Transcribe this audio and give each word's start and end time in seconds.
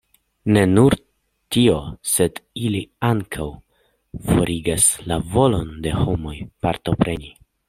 Ne 0.53 0.61
nur 0.69 0.93
tio, 1.55 1.75
sed 2.13 2.41
ili 2.69 2.81
ankaŭ 3.11 3.47
forigas 4.31 4.89
la 5.13 5.21
volon 5.37 5.71
de 5.87 5.95
homoj 6.03 6.37
partopreni. 6.67 7.35